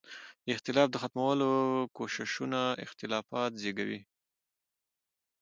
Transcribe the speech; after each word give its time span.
د 0.45 0.47
اختلاف 0.55 0.87
د 0.91 0.95
ختمولو 1.01 1.51
کوششونه 1.97 2.59
اختلافات 2.85 3.51
زېږوي. 3.61 3.99